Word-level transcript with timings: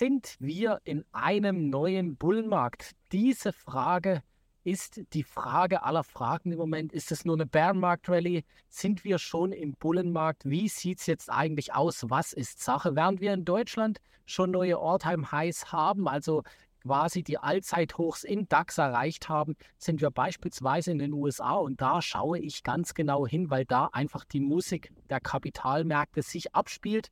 sind 0.00 0.36
wir 0.38 0.80
in 0.84 1.04
einem 1.12 1.68
neuen 1.68 2.16
Bullenmarkt? 2.16 2.92
Diese 3.12 3.52
Frage 3.52 4.22
ist 4.64 5.02
die 5.12 5.22
Frage 5.22 5.82
aller 5.82 6.04
Fragen 6.04 6.52
im 6.52 6.58
Moment. 6.58 6.94
Ist 6.94 7.12
es 7.12 7.26
nur 7.26 7.34
eine 7.34 7.44
Bärenmarkt-Rallye? 7.44 8.44
Sind 8.70 9.04
wir 9.04 9.18
schon 9.18 9.52
im 9.52 9.74
Bullenmarkt? 9.74 10.46
Wie 10.46 10.70
sieht 10.70 11.00
es 11.00 11.06
jetzt 11.06 11.28
eigentlich 11.28 11.74
aus? 11.74 12.06
Was 12.08 12.32
ist 12.32 12.62
Sache? 12.62 12.96
Während 12.96 13.20
wir 13.20 13.34
in 13.34 13.44
Deutschland 13.44 14.00
schon 14.24 14.52
neue 14.52 14.78
All-Time-Highs 14.78 15.70
haben, 15.70 16.08
also 16.08 16.44
quasi 16.82 17.22
die 17.22 17.36
Allzeithochs 17.36 18.24
in 18.24 18.48
DAX 18.48 18.78
erreicht 18.78 19.28
haben, 19.28 19.54
sind 19.76 20.00
wir 20.00 20.10
beispielsweise 20.10 20.92
in 20.92 20.98
den 20.98 21.12
USA 21.12 21.56
und 21.56 21.82
da 21.82 22.00
schaue 22.00 22.38
ich 22.38 22.62
ganz 22.62 22.94
genau 22.94 23.26
hin, 23.26 23.50
weil 23.50 23.66
da 23.66 23.90
einfach 23.92 24.24
die 24.24 24.40
Musik 24.40 24.94
der 25.10 25.20
Kapitalmärkte 25.20 26.22
sich 26.22 26.54
abspielt. 26.54 27.10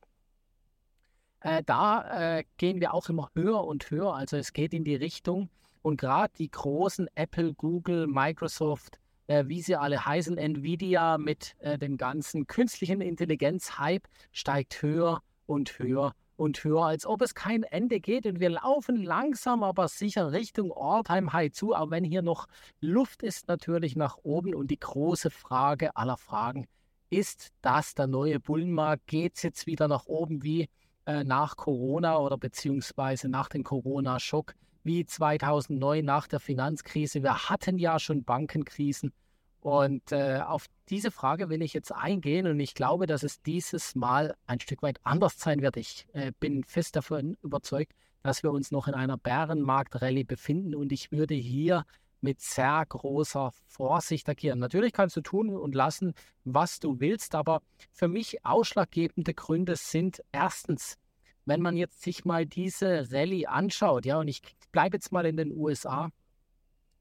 Äh, 1.41 1.63
da 1.65 2.37
äh, 2.37 2.43
gehen 2.57 2.81
wir 2.81 2.93
auch 2.93 3.09
immer 3.09 3.29
höher 3.33 3.63
und 3.63 3.89
höher, 3.91 4.13
also 4.13 4.37
es 4.37 4.51
geht 4.53 4.73
in 4.73 4.83
die 4.83 4.95
Richtung 4.95 5.49
und 5.81 5.97
gerade 5.97 6.33
die 6.37 6.51
großen 6.51 7.07
Apple, 7.15 7.53
Google, 7.53 8.07
Microsoft, 8.07 8.99
äh, 9.27 9.45
wie 9.47 9.61
sie 9.61 9.75
alle 9.75 10.05
heißen, 10.05 10.37
Nvidia 10.37 11.17
mit 11.17 11.55
äh, 11.59 11.77
dem 11.77 11.97
ganzen 11.97 12.47
künstlichen 12.47 12.99
Intelligenz-Hype 12.99 14.07
steigt 14.31 14.81
höher 14.81 15.21
und 15.45 15.79
höher 15.79 16.13
und 16.35 16.63
höher, 16.63 16.85
als 16.85 17.05
ob 17.05 17.21
es 17.21 17.35
kein 17.35 17.63
Ende 17.63 17.99
geht. 17.99 18.25
Und 18.25 18.39
wir 18.39 18.49
laufen 18.49 18.97
langsam, 18.97 19.63
aber 19.63 19.87
sicher 19.87 20.31
Richtung 20.31 20.73
All-Time-High 20.73 21.51
zu, 21.51 21.73
auch 21.73 21.91
wenn 21.91 22.03
hier 22.03 22.21
noch 22.21 22.47
Luft 22.81 23.23
ist 23.23 23.47
natürlich 23.47 23.95
nach 23.95 24.17
oben. 24.23 24.55
Und 24.55 24.71
die 24.71 24.79
große 24.79 25.29
Frage 25.29 25.95
aller 25.95 26.17
Fragen, 26.17 26.67
ist 27.09 27.49
das 27.61 27.93
der 27.93 28.07
neue 28.07 28.39
Bullenmarkt? 28.39 29.07
Geht 29.07 29.35
es 29.35 29.43
jetzt 29.43 29.67
wieder 29.67 29.87
nach 29.87 30.05
oben 30.05 30.43
wie 30.43 30.69
äh, 31.09 31.23
nach 31.23 31.57
Corona 31.57 32.19
oder 32.19 32.37
beziehungsweise 32.37 33.29
nach 33.29 33.49
dem 33.49 33.63
Corona-Schock 33.63 34.53
wie 34.83 35.07
2009 35.07 36.05
nach 36.05 36.27
der 36.27 36.39
Finanzkrise? 36.39 37.23
Wir 37.23 37.49
hatten 37.49 37.79
ja 37.79 37.97
schon 37.97 38.23
Bankenkrisen. 38.23 39.11
Und 39.59 40.11
äh, 40.11 40.41
auf 40.45 40.67
diese 40.87 41.09
Frage 41.09 41.49
will 41.49 41.63
ich 41.63 41.73
jetzt 41.73 41.91
eingehen 41.91 42.45
und 42.45 42.59
ich 42.59 42.75
glaube, 42.75 43.07
dass 43.07 43.23
es 43.23 43.41
dieses 43.41 43.95
Mal 43.95 44.35
ein 44.45 44.59
Stück 44.59 44.83
weit 44.83 44.99
anders 45.03 45.39
sein 45.39 45.61
wird. 45.61 45.77
Ich 45.77 46.05
äh, 46.13 46.31
bin 46.39 46.63
fest 46.63 46.95
davon 46.95 47.37
überzeugt, 47.41 47.91
dass 48.21 48.43
wir 48.43 48.51
uns 48.51 48.69
noch 48.69 48.87
in 48.87 48.93
einer 48.93 49.17
Bärenmarkt-Rallye 49.17 50.25
befinden 50.25 50.75
und 50.75 50.91
ich 50.91 51.11
würde 51.11 51.33
hier 51.33 51.85
mit 52.21 52.41
sehr 52.41 52.85
großer 52.87 53.51
Vorsicht 53.67 54.27
agieren. 54.29 54.59
Natürlich 54.59 54.93
kannst 54.93 55.15
du 55.15 55.21
tun 55.21 55.49
und 55.55 55.75
lassen, 55.75 56.13
was 56.43 56.79
du 56.79 56.99
willst, 56.99 57.35
aber 57.35 57.61
für 57.91 58.07
mich 58.07 58.45
ausschlaggebende 58.45 59.33
Gründe 59.33 59.75
sind 59.75 60.21
erstens, 60.31 60.97
wenn 61.45 61.61
man 61.61 61.77
jetzt 61.77 62.01
sich 62.01 62.25
mal 62.25 62.45
diese 62.45 63.11
Rallye 63.11 63.47
anschaut, 63.47 64.05
ja, 64.05 64.19
und 64.19 64.27
ich 64.27 64.41
bleibe 64.71 64.97
jetzt 64.97 65.11
mal 65.11 65.25
in 65.25 65.37
den 65.37 65.51
USA, 65.51 66.09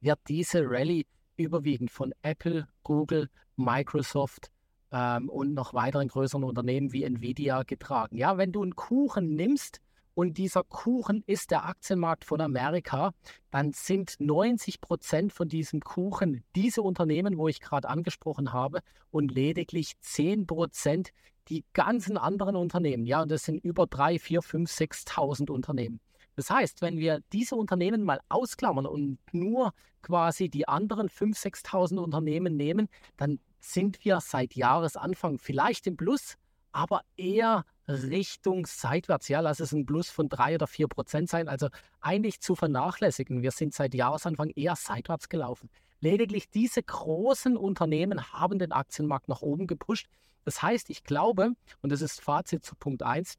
wird 0.01 0.21
diese 0.29 0.63
Rallye 0.65 1.07
überwiegend 1.37 1.91
von 1.91 2.13
Apple, 2.23 2.67
Google, 2.83 3.29
Microsoft 3.57 4.51
ähm, 4.93 5.29
und 5.29 5.55
noch 5.55 5.75
weiteren 5.75 6.09
größeren 6.09 6.45
Unternehmen 6.45 6.93
wie 6.93 7.05
Nvidia 7.05 7.63
getragen. 7.65 8.17
Ja, 8.17 8.39
wenn 8.39 8.53
du 8.53 8.63
einen 8.63 8.77
Kuchen 8.77 9.35
nimmst 9.35 9.81
und 10.19 10.37
dieser 10.37 10.65
Kuchen 10.65 11.23
ist 11.29 11.53
der 11.53 11.67
Aktienmarkt 11.67 12.25
von 12.25 12.41
Amerika, 12.41 13.13
dann 13.53 13.71
sind 13.71 14.17
90 14.19 14.81
Prozent 14.81 15.33
von 15.33 15.49
diesem 15.49 15.79
Kuchen 15.79 16.43
diese 16.57 16.83
Unternehmen, 16.83 17.39
wo 17.39 17.47
ich 17.47 17.61
gerade 17.61 17.89
angesprochen 17.89 18.53
habe, 18.53 18.81
und 19.13 19.31
lediglich 19.31 19.93
10 20.01 20.49
Prozent 20.49 21.11
die 21.47 21.65
ganzen 21.73 22.19
anderen 22.19 22.57
Unternehmen. 22.57 23.07
Ja, 23.07 23.23
und 23.23 23.31
das 23.31 23.45
sind 23.45 23.63
über 23.63 23.87
3, 23.87 24.19
4, 24.19 24.43
5, 24.43 24.69
6.000 24.69 25.53
Unternehmen. 25.53 26.01
Das 26.35 26.51
heißt, 26.51 26.83
wenn 26.83 26.99
wir 26.99 27.21
diese 27.33 27.55
Unternehmen 27.55 28.03
mal 28.03 28.19
ausklammern 28.29 28.87
und 28.87 29.21
nur 29.31 29.73
quasi 30.03 30.49
die 30.49 30.67
anderen 30.67 31.09
5.000, 31.09 31.63
6.000 31.65 31.99
Unternehmen 31.99 32.57
nehmen, 32.57 32.89
dann 33.19 33.39
sind 33.61 34.05
wir 34.05 34.19
seit 34.21 34.57
Jahresanfang 34.57 35.39
vielleicht 35.39 35.87
im 35.87 35.97
Plus, 35.97 36.35
aber 36.73 37.03
eher 37.17 37.65
Richtung 37.89 38.67
seitwärts. 38.67 39.29
Ja, 39.29 39.41
lass 39.41 39.61
es 39.61 39.73
ein 39.73 39.87
Plus 39.87 40.11
von 40.11 40.29
3 40.29 40.57
oder 40.57 40.67
4 40.67 40.89
Prozent 40.89 41.29
sein. 41.29 41.49
Also 41.49 41.69
eigentlich 42.01 42.41
zu 42.41 42.55
vernachlässigen. 42.55 43.43
Wir 43.43 43.51
sind 43.51 43.75
seit 43.75 43.95
Jahresanfang 43.95 44.51
eher 44.51 44.77
seitwärts 44.77 45.29
gelaufen. 45.29 45.71
Lediglich 46.01 46.49
diese 46.51 46.83
großen 46.83 47.57
Unternehmen 47.57 48.33
haben 48.33 48.59
den 48.59 48.73
Aktienmarkt 48.73 49.29
nach 49.29 49.43
oben 49.43 49.67
gepusht. 49.67 50.09
Das 50.45 50.63
heißt, 50.63 50.91
ich 50.91 51.03
glaube, 51.03 51.53
und 51.83 51.91
das 51.91 52.03
ist 52.03 52.21
Fazit 52.21 52.65
zu 52.65 52.75
Punkt 52.77 53.03
1, 53.03 53.35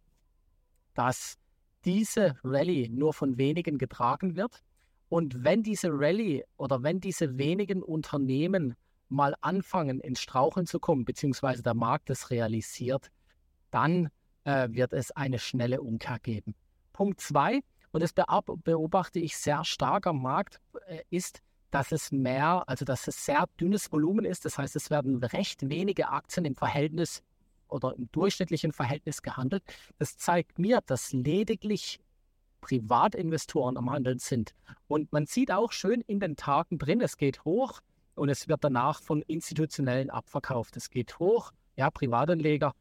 dass 0.93 1.37
diese 1.85 2.35
Rallye 2.43 2.89
nur 2.89 3.13
von 3.13 3.37
wenigen 3.37 3.77
getragen 3.77 4.35
wird. 4.35 4.61
Und 5.07 5.43
wenn 5.43 5.63
diese 5.63 5.89
Rallye 5.91 6.43
oder 6.57 6.83
wenn 6.83 6.99
diese 6.99 7.37
wenigen 7.37 7.81
Unternehmen 7.81 8.75
mal 9.07 9.35
anfangen, 9.41 9.99
ins 10.01 10.21
Straucheln 10.21 10.67
zu 10.67 10.79
kommen, 10.79 11.05
beziehungsweise 11.05 11.63
der 11.63 11.73
Markt 11.73 12.09
es 12.09 12.29
realisiert, 12.29 13.09
dann 13.71 14.09
äh, 14.43 14.67
wird 14.71 14.93
es 14.93 15.11
eine 15.11 15.39
schnelle 15.39 15.81
Umkehr 15.81 16.19
geben. 16.19 16.55
Punkt 16.93 17.21
zwei, 17.21 17.61
und 17.91 18.03
das 18.03 18.13
beobachte 18.13 19.19
ich 19.19 19.35
sehr 19.37 19.63
stark 19.63 20.07
am 20.07 20.21
Markt, 20.21 20.59
äh, 20.87 21.01
ist, 21.09 21.41
dass 21.71 21.91
es 21.91 22.11
mehr, 22.11 22.63
also 22.67 22.85
dass 22.85 23.07
es 23.07 23.25
sehr 23.25 23.45
dünnes 23.59 23.91
Volumen 23.91 24.25
ist. 24.25 24.45
Das 24.45 24.57
heißt, 24.57 24.75
es 24.75 24.89
werden 24.89 25.23
recht 25.23 25.69
wenige 25.69 26.09
Aktien 26.09 26.45
im 26.45 26.55
Verhältnis 26.55 27.21
oder 27.67 27.95
im 27.95 28.11
durchschnittlichen 28.11 28.71
Verhältnis 28.73 29.21
gehandelt. 29.21 29.63
Das 29.97 30.17
zeigt 30.17 30.57
mir, 30.57 30.81
dass 30.85 31.13
lediglich 31.13 31.99
Privatinvestoren 32.61 33.77
am 33.77 33.89
Handeln 33.91 34.19
sind. 34.19 34.53
Und 34.87 35.11
man 35.13 35.25
sieht 35.25 35.51
auch 35.51 35.71
schön 35.71 36.01
in 36.01 36.19
den 36.19 36.35
Tagen 36.35 36.77
drin, 36.77 37.01
es 37.01 37.17
geht 37.17 37.45
hoch 37.45 37.79
und 38.15 38.29
es 38.29 38.47
wird 38.47 38.63
danach 38.63 39.01
von 39.01 39.21
institutionellen 39.23 40.09
abverkauft. 40.09 40.75
Es 40.75 40.89
geht 40.89 41.19
hoch, 41.19 41.51
ja, 41.77 41.89
Privatanleger 41.89 42.73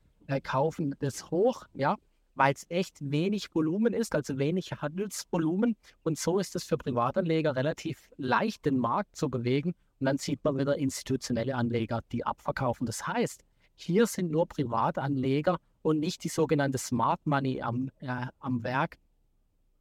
kaufen 0.43 0.95
das 0.99 1.31
hoch, 1.31 1.65
ja, 1.75 1.97
weil 2.35 2.55
es 2.55 2.67
echt 2.69 2.99
wenig 3.01 3.53
Volumen 3.55 3.93
ist, 3.93 4.15
also 4.15 4.39
wenig 4.39 4.71
Handelsvolumen. 4.73 5.77
Und 6.03 6.19
so 6.19 6.39
ist 6.39 6.55
es 6.55 6.65
für 6.65 6.77
Privatanleger 6.77 7.57
relativ 7.57 8.09
leicht, 8.17 8.65
den 8.65 8.79
Markt 8.79 9.17
zu 9.17 9.29
bewegen. 9.29 9.75
Und 9.99 10.07
dann 10.07 10.19
sieht 10.19 10.45
man 10.45 10.57
wieder 10.57 10.77
institutionelle 10.77 11.57
Anleger, 11.57 12.01
die 12.13 12.25
abverkaufen. 12.25 12.87
Das 12.87 13.07
heißt, 13.07 13.43
hier 13.75 14.07
sind 14.07 14.31
nur 14.31 14.47
Privatanleger 14.47 15.59
und 15.83 15.99
nicht 15.99 16.23
die 16.25 16.29
sogenannte 16.29 16.79
Smart 16.79 17.27
Money 17.27 17.63
am, 17.63 17.91
äh, 18.01 18.27
am 18.39 18.63
Werk. 18.63 18.97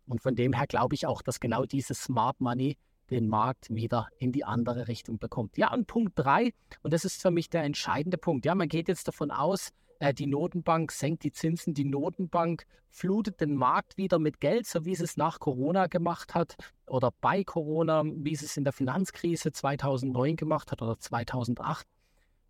Und 0.07 0.21
von 0.21 0.35
dem 0.35 0.53
her 0.53 0.65
glaube 0.67 0.95
ich 0.95 1.05
auch, 1.05 1.21
dass 1.21 1.39
genau 1.39 1.65
dieses 1.65 2.01
Smart 2.01 2.39
Money 2.39 2.77
den 3.09 3.27
Markt 3.27 3.67
wieder 3.69 4.07
in 4.17 4.31
die 4.31 4.43
andere 4.43 4.87
Richtung 4.87 5.19
bekommt. 5.19 5.57
Ja, 5.57 5.73
und 5.73 5.87
Punkt 5.87 6.13
drei, 6.15 6.53
und 6.81 6.93
das 6.93 7.05
ist 7.05 7.21
für 7.21 7.31
mich 7.31 7.49
der 7.49 7.63
entscheidende 7.63 8.17
Punkt. 8.17 8.45
Ja, 8.45 8.55
man 8.55 8.67
geht 8.67 8.87
jetzt 8.87 9.07
davon 9.07 9.31
aus, 9.31 9.69
äh, 9.99 10.13
die 10.13 10.27
Notenbank 10.27 10.91
senkt 10.91 11.23
die 11.23 11.31
Zinsen, 11.31 11.73
die 11.73 11.85
Notenbank 11.85 12.65
flutet 12.89 13.41
den 13.41 13.55
Markt 13.55 13.97
wieder 13.97 14.19
mit 14.19 14.39
Geld, 14.39 14.65
so 14.65 14.85
wie 14.85 14.93
es 14.93 14.99
es 14.99 15.17
nach 15.17 15.39
Corona 15.39 15.87
gemacht 15.87 16.35
hat 16.35 16.55
oder 16.87 17.11
bei 17.21 17.43
Corona, 17.43 18.03
wie 18.05 18.33
es 18.33 18.41
es 18.41 18.57
in 18.57 18.63
der 18.63 18.73
Finanzkrise 18.73 19.51
2009 19.51 20.35
gemacht 20.35 20.71
hat 20.71 20.81
oder 20.81 20.97
2008. 20.97 21.85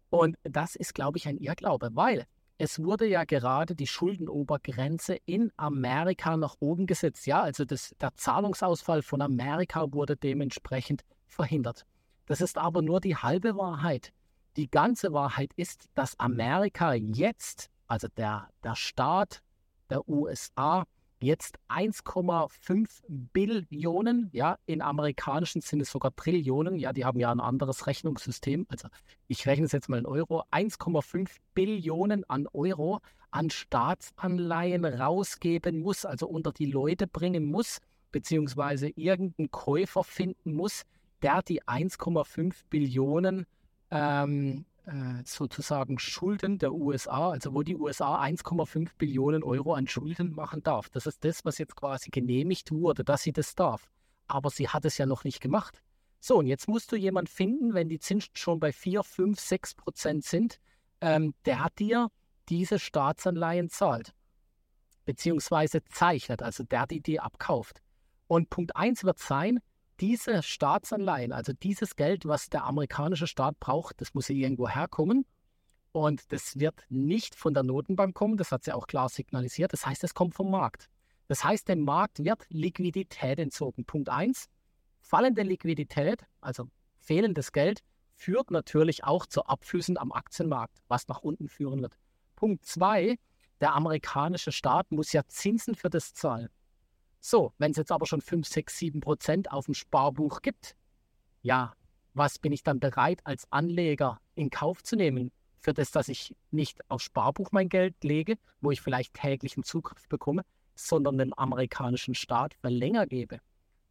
Und 0.09 0.37
das 0.43 0.75
ist, 0.75 0.95
glaube 0.95 1.17
ich, 1.17 1.27
ein 1.27 1.37
Irrglaube, 1.37 1.89
weil 1.93 2.25
es 2.59 2.81
wurde 2.81 3.05
ja 3.05 3.23
gerade 3.23 3.75
die 3.75 3.87
Schuldenobergrenze 3.87 5.17
in 5.25 5.51
Amerika 5.57 6.37
nach 6.37 6.55
oben 6.59 6.87
gesetzt. 6.87 7.27
Ja, 7.27 7.41
also 7.41 7.65
das, 7.65 7.93
der 8.01 8.15
Zahlungsausfall 8.15 9.03
von 9.03 9.21
Amerika 9.21 9.93
wurde 9.93 10.15
dementsprechend 10.15 11.03
verhindert. 11.27 11.85
Das 12.25 12.41
ist 12.41 12.57
aber 12.57 12.81
nur 12.81 12.99
die 12.99 13.15
halbe 13.15 13.55
Wahrheit. 13.55 14.11
Die 14.57 14.71
ganze 14.71 15.13
Wahrheit 15.13 15.51
ist, 15.55 15.85
dass 15.93 16.19
Amerika 16.19 16.95
jetzt, 16.95 17.69
also 17.85 18.07
der, 18.17 18.49
der 18.63 18.75
Staat 18.75 19.43
der 19.91 20.09
USA, 20.09 20.85
jetzt 21.19 21.59
1,5 21.69 23.03
Billionen, 23.07 24.29
ja, 24.33 24.57
in 24.65 24.81
amerikanischen 24.81 25.61
sind 25.61 25.81
es 25.81 25.91
sogar 25.91 26.15
Trillionen, 26.15 26.75
ja, 26.75 26.91
die 26.91 27.05
haben 27.05 27.19
ja 27.19 27.31
ein 27.31 27.39
anderes 27.39 27.85
Rechnungssystem, 27.85 28.65
also 28.69 28.87
ich 29.27 29.45
rechne 29.45 29.65
es 29.65 29.73
jetzt 29.73 29.89
mal 29.89 29.99
in 29.99 30.07
Euro, 30.07 30.43
1,5 30.51 31.29
Billionen 31.53 32.27
an 32.27 32.47
Euro 32.51 32.99
an 33.29 33.51
Staatsanleihen 33.51 34.85
rausgeben 34.85 35.81
muss, 35.81 36.03
also 36.03 36.27
unter 36.27 36.51
die 36.51 36.65
Leute 36.65 37.05
bringen 37.05 37.45
muss, 37.45 37.77
beziehungsweise 38.11 38.89
irgendeinen 38.89 39.51
Käufer 39.51 40.03
finden 40.03 40.55
muss, 40.55 40.83
der 41.21 41.43
die 41.43 41.61
1,5 41.63 42.55
Billionen 42.71 43.45
ähm, 43.91 44.65
äh, 44.85 45.23
sozusagen 45.25 45.99
Schulden 45.99 46.59
der 46.59 46.73
USA, 46.73 47.31
also 47.31 47.53
wo 47.53 47.63
die 47.63 47.75
USA 47.75 48.21
1,5 48.21 48.89
Billionen 48.97 49.43
Euro 49.43 49.73
an 49.73 49.87
Schulden 49.87 50.33
machen 50.33 50.63
darf. 50.63 50.89
Das 50.89 51.05
ist 51.05 51.23
das, 51.25 51.43
was 51.45 51.57
jetzt 51.57 51.75
quasi 51.75 52.09
genehmigt 52.09 52.71
wurde, 52.71 53.03
dass 53.03 53.23
sie 53.23 53.33
das 53.33 53.55
darf. 53.55 53.89
Aber 54.27 54.49
sie 54.49 54.69
hat 54.69 54.85
es 54.85 54.97
ja 54.97 55.05
noch 55.05 55.23
nicht 55.23 55.41
gemacht. 55.41 55.81
So, 56.19 56.37
und 56.37 56.47
jetzt 56.47 56.67
musst 56.67 56.91
du 56.91 56.95
jemanden 56.95 57.29
finden, 57.29 57.73
wenn 57.73 57.89
die 57.89 57.99
Zinsen 57.99 58.31
schon 58.33 58.59
bei 58.59 58.71
4, 58.71 59.03
5, 59.03 59.39
6 59.39 59.75
Prozent 59.75 60.23
sind, 60.25 60.59
ähm, 61.01 61.33
der 61.45 61.67
dir 61.77 62.09
diese 62.49 62.79
Staatsanleihen 62.79 63.69
zahlt. 63.69 64.13
beziehungsweise 65.07 65.83
zeichnet, 65.85 66.43
also 66.43 66.63
der, 66.63 66.85
die 66.85 66.99
die 66.99 67.19
abkauft. 67.19 67.81
Und 68.27 68.49
Punkt 68.49 68.75
1 68.75 69.05
wird 69.05 69.19
sein, 69.19 69.59
diese 69.99 70.43
Staatsanleihen, 70.43 71.31
also 71.31 71.53
dieses 71.53 71.95
Geld, 71.95 72.25
was 72.25 72.49
der 72.49 72.65
amerikanische 72.65 73.27
Staat 73.27 73.59
braucht, 73.59 74.01
das 74.01 74.13
muss 74.13 74.29
irgendwo 74.29 74.67
herkommen. 74.67 75.25
Und 75.91 76.31
das 76.31 76.59
wird 76.59 76.83
nicht 76.89 77.33
von 77.35 77.53
der 77.53 77.63
Notenbank 77.63 78.13
kommen, 78.13 78.37
das 78.37 78.51
hat 78.51 78.63
sie 78.63 78.73
auch 78.73 78.87
klar 78.87 79.09
signalisiert. 79.09 79.73
Das 79.73 79.85
heißt, 79.85 80.03
es 80.03 80.13
kommt 80.13 80.35
vom 80.35 80.51
Markt. 80.51 80.89
Das 81.27 81.43
heißt, 81.43 81.67
dem 81.67 81.83
Markt 81.83 82.23
wird 82.23 82.45
Liquidität 82.49 83.39
entzogen. 83.39 83.85
Punkt 83.85 84.09
1. 84.09 84.47
Fallende 85.01 85.41
Liquidität, 85.41 86.25
also 86.41 86.69
fehlendes 86.99 87.51
Geld, 87.51 87.81
führt 88.13 88.51
natürlich 88.51 89.03
auch 89.03 89.25
zu 89.25 89.45
Abflüssen 89.45 89.97
am 89.97 90.11
Aktienmarkt, 90.11 90.77
was 90.87 91.07
nach 91.07 91.21
unten 91.21 91.49
führen 91.49 91.81
wird. 91.81 91.97
Punkt 92.35 92.65
2. 92.65 93.17
Der 93.59 93.73
amerikanische 93.73 94.51
Staat 94.51 94.91
muss 94.91 95.13
ja 95.13 95.23
Zinsen 95.27 95.75
für 95.75 95.89
das 95.89 96.13
zahlen. 96.13 96.49
So, 97.19 97.53
wenn 97.57 97.71
es 97.71 97.77
jetzt 97.77 97.91
aber 97.91 98.05
schon 98.05 98.21
5, 98.21 98.47
6, 98.47 98.77
7 98.77 98.99
Prozent 99.01 99.51
auf 99.51 99.65
dem 99.65 99.73
Sparbuch 99.73 100.41
gibt, 100.41 100.75
ja, 101.41 101.73
was 102.13 102.39
bin 102.39 102.51
ich 102.51 102.63
dann 102.63 102.79
bereit 102.79 103.21
als 103.25 103.51
Anleger 103.51 104.19
in 104.35 104.49
Kauf 104.49 104.83
zu 104.83 104.95
nehmen? 104.95 105.31
Für 105.59 105.73
das, 105.73 105.91
dass 105.91 106.07
ich 106.07 106.35
nicht 106.51 106.79
aufs 106.89 107.03
Sparbuch 107.05 107.51
mein 107.51 107.69
Geld 107.69 107.95
lege, 108.03 108.37
wo 108.61 108.71
ich 108.71 108.81
vielleicht 108.81 109.13
täglichen 109.13 109.63
Zugriff 109.63 110.07
bekomme, 110.07 110.43
sondern 110.75 111.17
dem 111.17 111.33
amerikanischen 111.33 112.15
Staat 112.15 112.53
für 112.53 112.69
länger 112.69 113.07
gebe. 113.07 113.39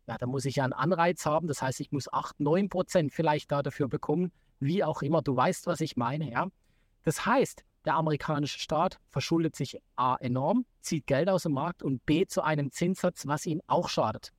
Ja, 0.06 0.16
da 0.18 0.26
muss 0.26 0.44
ich 0.44 0.56
ja 0.56 0.64
einen 0.64 0.72
Anreiz 0.72 1.26
haben. 1.26 1.48
Das 1.48 1.62
heißt, 1.62 1.80
ich 1.80 1.90
muss 1.90 2.12
8, 2.12 2.40
9 2.40 2.68
Prozent 2.68 3.12
vielleicht 3.12 3.50
da 3.50 3.62
dafür 3.62 3.88
bekommen, 3.88 4.32
wie 4.60 4.84
auch 4.84 5.02
immer. 5.02 5.22
Du 5.22 5.36
weißt, 5.36 5.66
was 5.66 5.80
ich 5.80 5.96
meine, 5.96 6.30
ja. 6.30 6.48
Das 7.02 7.26
heißt, 7.26 7.64
der 7.86 7.94
amerikanische 7.94 8.58
Staat 8.58 8.98
verschuldet 9.10 9.56
sich 9.56 9.80
A 9.94 10.16
enorm, 10.16 10.66
zieht 10.80 11.06
Geld 11.06 11.28
aus 11.28 11.44
dem 11.44 11.52
Markt 11.52 11.82
und 11.82 12.04
B 12.04 12.26
zu 12.26 12.42
einem 12.42 12.70
Zinssatz, 12.72 13.26
was 13.26 13.46
ihm 13.46 13.62
auch 13.66 13.88
schadet. 13.88 14.32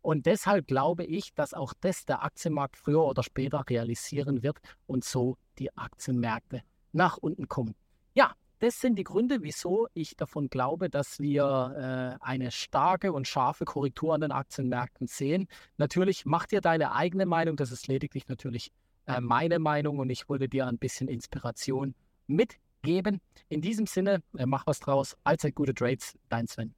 Und 0.00 0.26
deshalb 0.26 0.66
glaube 0.66 1.04
ich, 1.04 1.32
dass 1.34 1.54
auch 1.54 1.72
das 1.80 2.04
der 2.04 2.22
Aktienmarkt 2.22 2.76
früher 2.76 3.04
oder 3.04 3.22
später 3.22 3.64
realisieren 3.68 4.42
wird 4.42 4.58
und 4.86 5.04
so 5.04 5.38
die 5.58 5.74
Aktienmärkte 5.76 6.62
nach 6.92 7.16
unten 7.16 7.48
kommen. 7.48 7.74
Ja, 8.14 8.32
das 8.58 8.80
sind 8.80 8.96
die 8.96 9.04
Gründe, 9.04 9.42
wieso 9.42 9.88
ich 9.94 10.16
davon 10.16 10.48
glaube, 10.48 10.90
dass 10.90 11.20
wir 11.20 12.18
äh, 12.20 12.24
eine 12.24 12.50
starke 12.50 13.12
und 13.12 13.26
scharfe 13.26 13.64
Korrektur 13.64 14.14
an 14.14 14.20
den 14.20 14.32
Aktienmärkten 14.32 15.06
sehen. 15.06 15.48
Natürlich 15.78 16.26
macht 16.26 16.52
ihr 16.52 16.60
deine 16.60 16.92
eigene 16.92 17.26
Meinung, 17.26 17.56
das 17.56 17.72
ist 17.72 17.88
lediglich 17.88 18.28
natürlich 18.28 18.72
äh, 19.06 19.20
meine 19.20 19.58
Meinung 19.58 19.98
und 19.98 20.10
ich 20.10 20.28
wollte 20.28 20.48
dir 20.48 20.66
ein 20.66 20.78
bisschen 20.78 21.08
Inspiration 21.08 21.94
mitgeben 22.26 22.64
geben. 22.84 23.20
In 23.48 23.60
diesem 23.60 23.86
Sinne, 23.86 24.22
äh, 24.38 24.46
mach 24.46 24.68
was 24.68 24.78
draus. 24.78 25.16
Allzeit 25.24 25.56
gute 25.56 25.74
Trades. 25.74 26.16
Dein 26.28 26.46
Sven. 26.46 26.74